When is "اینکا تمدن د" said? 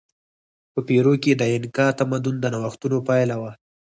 1.53-2.45